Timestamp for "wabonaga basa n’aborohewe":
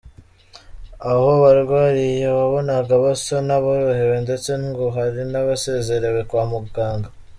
2.37-4.17